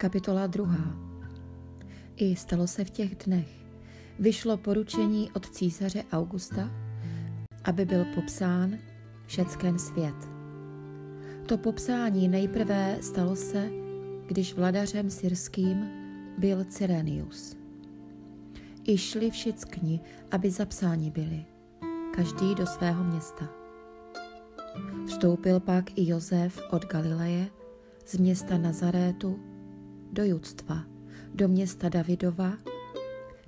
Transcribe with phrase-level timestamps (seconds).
[0.00, 0.66] Kapitola 2.
[2.16, 3.48] I stalo se v těch dnech.
[4.18, 6.70] Vyšlo poručení od císaře Augusta,
[7.64, 8.78] aby byl popsán
[9.26, 10.14] všecken svět.
[11.46, 13.70] To popsání nejprve stalo se,
[14.26, 15.90] když vladařem syrským
[16.38, 17.56] byl Cyrenius.
[18.84, 21.44] I šli všichni, aby zapsáni byli,
[22.14, 23.48] každý do svého města.
[25.06, 27.48] Vstoupil pak i Josef od Galileje
[28.06, 29.57] z města Nazarétu
[30.12, 30.84] do judstva,
[31.34, 32.52] do města Davidova,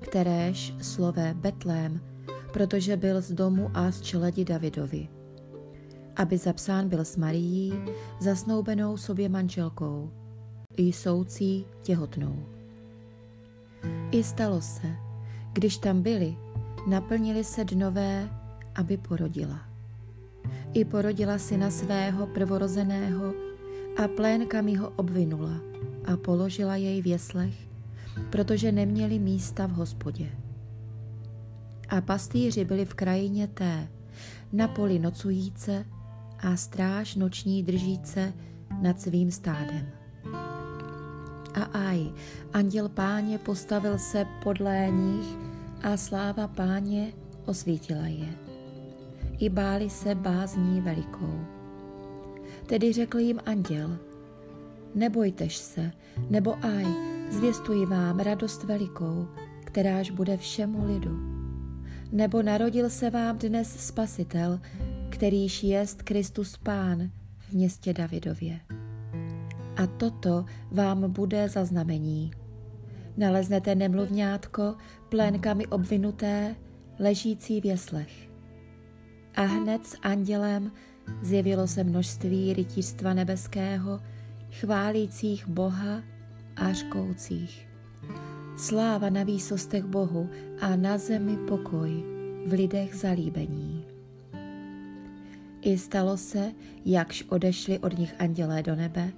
[0.00, 2.00] kteréž slové Betlém,
[2.52, 5.08] protože byl z domu a z čeledi Davidovi,
[6.16, 7.72] aby zapsán byl s Marií,
[8.20, 10.10] zasnoubenou sobě manželkou,
[10.76, 12.46] i soucí těhotnou.
[14.10, 14.96] I stalo se,
[15.52, 16.36] když tam byli,
[16.86, 18.30] naplnili se dnové,
[18.74, 19.60] aby porodila.
[20.72, 23.34] I porodila syna svého prvorozeného
[23.96, 25.75] a plénkami ho obvinula
[26.06, 27.54] a položila jej v jeslech,
[28.30, 30.30] protože neměli místa v hospodě.
[31.88, 33.88] A pastýři byli v krajině té,
[34.52, 35.84] na poli nocujíce
[36.38, 38.32] a stráž noční držíce
[38.80, 39.86] nad svým stádem.
[41.54, 42.12] A aj,
[42.52, 45.26] anděl páně postavil se podle nich
[45.82, 47.12] a sláva páně
[47.46, 48.28] osvítila je.
[49.38, 51.40] I báli se bázní velikou.
[52.66, 53.98] Tedy řekl jim anděl,
[54.96, 55.92] nebojtež se,
[56.30, 56.84] nebo aj,
[57.30, 59.28] zvěstuji vám radost velikou,
[59.64, 61.18] kteráž bude všemu lidu.
[62.12, 64.60] Nebo narodil se vám dnes spasitel,
[65.08, 68.60] kterýž jest Kristus Pán v městě Davidově.
[69.76, 72.30] A toto vám bude za znamení.
[73.16, 74.74] Naleznete nemluvňátko
[75.08, 76.56] plénkami obvinuté,
[76.98, 78.28] ležící v jeslech.
[79.34, 80.72] A hned s andělem
[81.22, 84.00] zjevilo se množství rytířstva nebeského,
[84.50, 86.02] chválících Boha
[86.56, 87.68] a řkoucích.
[88.56, 90.30] Sláva na výsostech Bohu
[90.60, 92.04] a na zemi pokoj,
[92.46, 93.84] v lidech zalíbení.
[95.60, 96.52] I stalo se,
[96.84, 99.12] jakž odešli od nich andělé do nebe,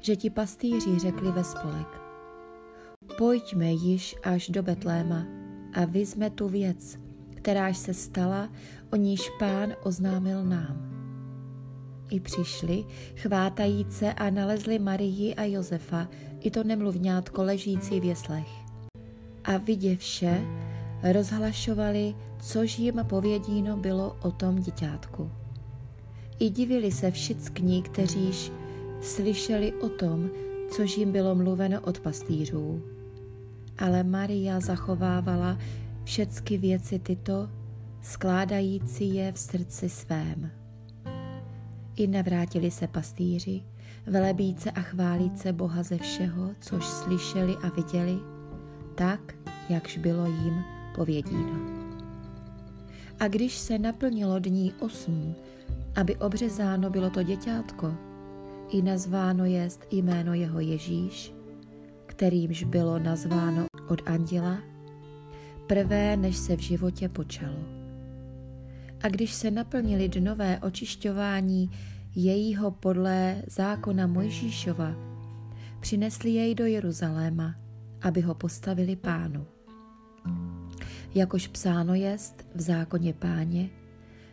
[0.00, 2.00] že ti pastýři řekli ve spolek.
[3.18, 5.26] Pojďme již až do Betléma
[5.74, 6.98] a vyzme tu věc,
[7.34, 8.48] kteráž se stala,
[8.92, 10.95] o níž pán oznámil nám
[12.10, 12.84] i přišli,
[13.16, 16.08] chvátajíce a nalezli Marii a Josefa,
[16.40, 18.48] i to nemluvňátko ležící v jeslech.
[19.44, 20.40] A viděv vše,
[21.12, 25.30] rozhlašovali, což jim povědíno bylo o tom děťátku.
[26.38, 28.52] I divili se všichni, kteříž
[29.00, 30.30] slyšeli o tom,
[30.70, 32.82] což jim bylo mluveno od pastýřů.
[33.78, 35.58] Ale Maria zachovávala
[36.04, 37.48] všecky věci tyto,
[38.02, 40.50] skládající je v srdci svém.
[41.96, 43.62] I navrátili se pastýři,
[44.06, 48.18] velebíce a chválíce Boha ze všeho, což slyšeli a viděli,
[48.94, 49.34] tak,
[49.68, 50.64] jakž bylo jim
[50.94, 51.60] povědíno.
[53.20, 55.34] A když se naplnilo dní osm,
[55.96, 57.94] aby obřezáno bylo to děťátko,
[58.70, 61.34] i nazváno jest jméno jeho Ježíš,
[62.06, 64.58] kterýmž bylo nazváno od anděla,
[65.66, 67.85] prvé, než se v životě počalo
[69.06, 71.70] a když se naplnili dnové očišťování
[72.14, 74.94] jejího podle zákona Mojžíšova,
[75.80, 77.54] přinesli jej do Jeruzaléma,
[78.02, 79.46] aby ho postavili pánu.
[81.14, 83.68] Jakož psáno jest v zákoně páně,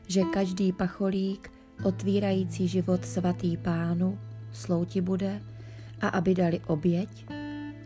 [0.08, 1.52] že každý pacholík
[1.84, 4.20] otvírající život svatý pánu
[4.52, 5.42] slouti bude
[6.02, 7.26] a aby dali oběť,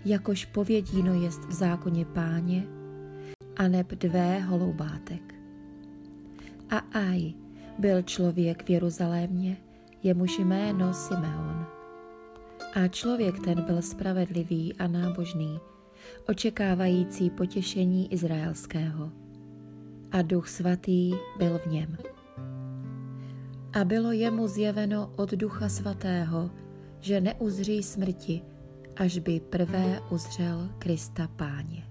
[0.05, 2.63] jakož povědíno jest v zákoně páně,
[3.57, 5.36] a neb dvé holoubátek.
[6.69, 7.33] A aj
[7.79, 9.57] byl člověk v Jeruzalémě,
[10.03, 11.65] jemuž jméno Simeon.
[12.73, 15.59] A člověk ten byl spravedlivý a nábožný,
[16.27, 19.11] očekávající potěšení izraelského.
[20.11, 21.97] A duch svatý byl v něm.
[23.73, 26.51] A bylo jemu zjeveno od ducha svatého,
[26.99, 28.41] že neuzří smrti,
[28.95, 31.83] až by prvé uzřel Krista páně.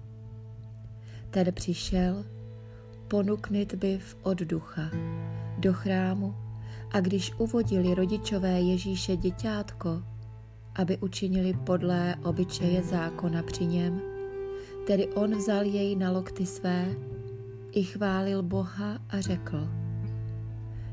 [1.29, 2.25] Ten přišel
[3.07, 4.91] ponuknit byv od ducha
[5.57, 6.35] do chrámu.
[6.91, 10.03] A když uvodili rodičové Ježíše děťátko,
[10.75, 14.01] aby učinili podlé obyčeje zákona při něm,
[14.87, 16.95] tedy on vzal jej na lokty své,
[17.71, 19.69] i chválil Boha a řekl,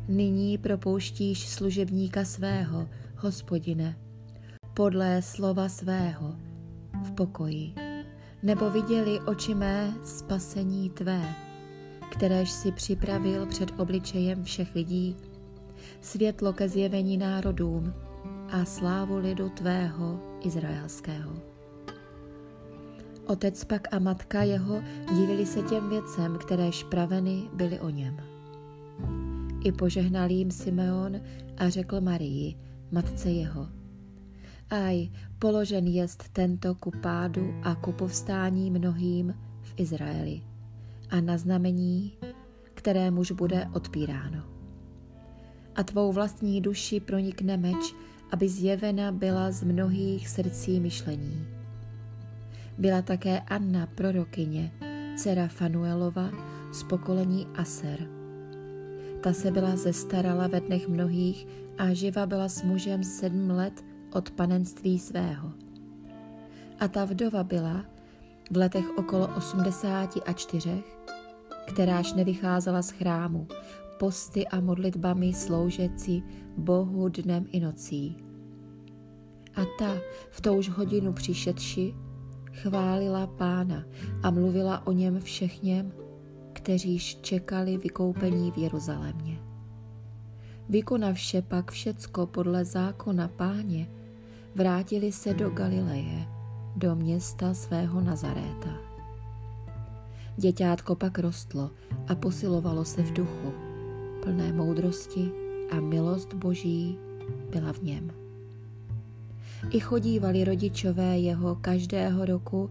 [0.09, 3.97] Nyní propouštíš služebníka svého, hospodine,
[4.75, 6.37] podlé slova svého,
[7.05, 7.75] v pokoji,
[8.43, 11.44] nebo viděli oči mé spasení tvé
[12.15, 15.17] kteréž si připravil před obličejem všech lidí,
[16.01, 17.95] světlo ke zjevení národům
[18.51, 21.33] a slávu lidu tvého izraelského.
[23.27, 24.83] Otec pak a matka jeho
[25.17, 28.17] divili se těm věcem, které špraveny byly o něm.
[29.65, 31.21] I požehnal jim Simeon
[31.57, 32.55] a řekl Marii,
[32.91, 33.69] matce jeho.
[34.71, 40.54] Aj, položen jest tento ku pádu a ku povstání mnohým v Izraeli
[41.11, 42.13] a na znamení,
[42.75, 44.43] které muž bude odpíráno.
[45.75, 47.95] A tvou vlastní duši pronikne meč,
[48.31, 51.47] aby zjevena byla z mnohých srdcí myšlení.
[52.79, 54.73] Byla také Anna prorokyně,
[55.17, 56.31] dcera Fanuelova
[56.73, 58.09] z pokolení Aser.
[59.23, 61.47] Ta se byla zestarala ve dnech mnohých
[61.79, 65.53] a živa byla s mužem sedm let od panenství svého.
[66.81, 67.85] A ta vdova byla
[68.51, 70.99] v letech okolo osmdesáti a čtyřech,
[71.67, 73.49] kteráž nevycházela z chrámu,
[73.99, 76.25] posty a modlitbami sloužecí
[76.57, 78.17] Bohu dnem i nocí.
[79.57, 79.97] A ta
[80.31, 81.95] v touž hodinu přišetši
[82.53, 83.85] chválila pána
[84.23, 85.93] a mluvila o něm všechněm,
[86.53, 89.39] kteříž čekali vykoupení v Jeruzalémě.
[90.69, 93.89] Vykonavše pak všecko podle zákona páně,
[94.55, 96.34] vrátili se do Galileje,
[96.77, 98.71] do města svého Nazaréta.
[100.37, 101.71] Děťátko pak rostlo
[102.09, 103.53] a posilovalo se v duchu,
[104.23, 105.31] plné moudrosti
[105.71, 106.99] a milost Boží
[107.51, 108.11] byla v něm.
[109.71, 112.71] I chodívali rodičové jeho každého roku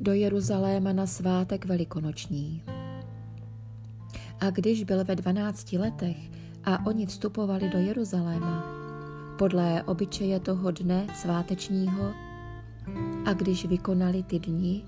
[0.00, 2.62] do Jeruzaléma na svátek velikonoční.
[4.40, 6.16] A když byl ve dvanácti letech
[6.64, 8.64] a oni vstupovali do Jeruzaléma,
[9.38, 12.25] podle obyčeje toho dne svátečního,
[13.26, 14.84] a když vykonali ty dni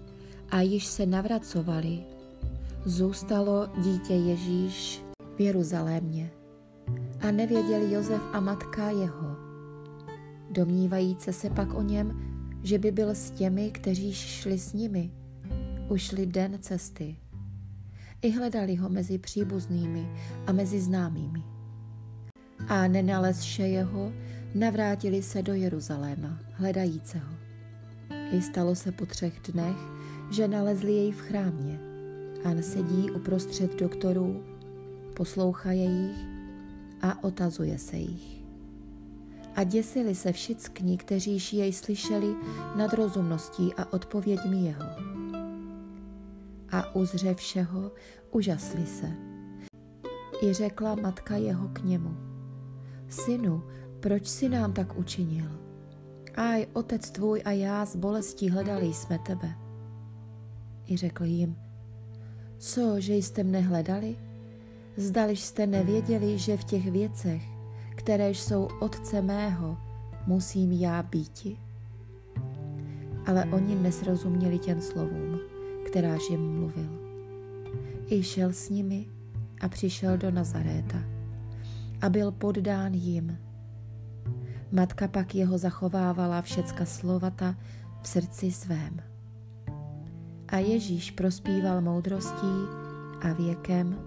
[0.51, 1.99] a již se navracovali,
[2.85, 5.03] zůstalo dítě Ježíš
[5.37, 6.31] v Jeruzalémě
[7.21, 9.37] a nevěděli Josef a matka jeho.
[10.51, 12.23] Domnívajíce se pak o něm,
[12.63, 15.11] že by byl s těmi, kteří šli s nimi,
[15.89, 17.17] ušli den cesty.
[18.23, 20.09] I hledali ho mezi příbuznými
[20.47, 21.43] a mezi známými.
[22.69, 24.13] A nenalezše jeho,
[24.55, 27.48] navrátili se do Jeruzaléma, hledajíce ho.
[28.33, 29.77] I stalo se po třech dnech,
[30.31, 31.81] že nalezli jej v chrámě.
[32.45, 34.45] a sedí uprostřed doktorů,
[35.17, 36.19] poslouchaje jich
[37.03, 38.45] a otazuje se jich.
[39.55, 42.35] A děsili se všichni, kteří jej slyšeli
[42.77, 44.87] nad rozumností a odpověďmi jeho.
[46.71, 47.93] A uzře všeho,
[48.31, 49.13] úžasli se.
[50.43, 52.17] I řekla matka jeho k němu.
[53.09, 53.63] Synu,
[54.01, 55.68] proč si nám tak učinil?
[56.39, 59.55] Aj, otec tvůj a já s bolestí hledali jsme tebe.
[60.87, 61.57] I řekl jim,
[62.59, 64.17] co, že jste mne hledali?
[64.97, 67.43] Zdališ jste nevěděli, že v těch věcech,
[67.95, 69.79] které jsou otce mého,
[70.27, 71.59] musím já býti?
[73.27, 75.41] Ale oni nesrozuměli těm slovům,
[75.87, 76.99] kteráž jim mluvil.
[78.07, 79.07] I šel s nimi
[79.61, 80.99] a přišel do Nazaréta
[82.01, 83.39] a byl poddán jim
[84.73, 87.55] Matka pak jeho zachovávala všecka slovata
[88.03, 89.01] v srdci svém.
[90.49, 92.55] A Ježíš prospíval moudrostí
[93.23, 93.99] a věkem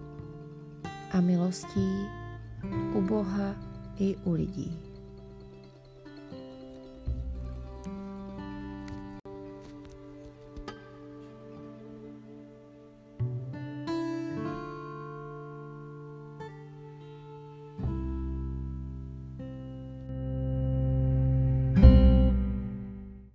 [1.11, 1.89] a milostí
[2.93, 3.55] u Boha
[3.99, 4.90] i u lidí.